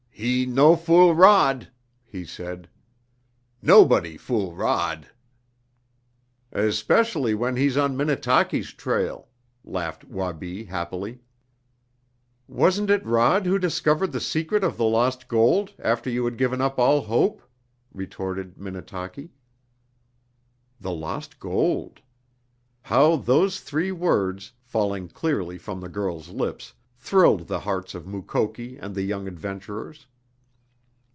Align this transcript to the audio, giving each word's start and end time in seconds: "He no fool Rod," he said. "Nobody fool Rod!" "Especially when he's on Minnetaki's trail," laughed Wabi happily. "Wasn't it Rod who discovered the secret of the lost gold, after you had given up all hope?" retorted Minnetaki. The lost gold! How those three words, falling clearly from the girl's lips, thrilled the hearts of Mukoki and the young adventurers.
"He 0.23 0.45
no 0.45 0.75
fool 0.75 1.15
Rod," 1.15 1.71
he 2.05 2.25
said. 2.25 2.69
"Nobody 3.59 4.17
fool 4.17 4.53
Rod!" 4.53 5.07
"Especially 6.51 7.33
when 7.33 7.55
he's 7.55 7.75
on 7.75 7.97
Minnetaki's 7.97 8.71
trail," 8.71 9.29
laughed 9.65 10.03
Wabi 10.03 10.65
happily. 10.65 11.21
"Wasn't 12.47 12.91
it 12.91 13.03
Rod 13.03 13.47
who 13.47 13.57
discovered 13.57 14.11
the 14.11 14.19
secret 14.19 14.63
of 14.63 14.77
the 14.77 14.85
lost 14.85 15.27
gold, 15.27 15.73
after 15.79 16.07
you 16.07 16.23
had 16.25 16.37
given 16.37 16.61
up 16.61 16.77
all 16.77 17.01
hope?" 17.01 17.41
retorted 17.91 18.59
Minnetaki. 18.59 19.31
The 20.79 20.91
lost 20.93 21.39
gold! 21.39 21.99
How 22.83 23.15
those 23.15 23.59
three 23.59 23.91
words, 23.91 24.51
falling 24.61 25.07
clearly 25.07 25.57
from 25.57 25.81
the 25.81 25.89
girl's 25.89 26.29
lips, 26.29 26.75
thrilled 26.95 27.47
the 27.47 27.61
hearts 27.61 27.95
of 27.95 28.05
Mukoki 28.05 28.77
and 28.77 28.93
the 28.93 29.01
young 29.01 29.27
adventurers. 29.27 30.05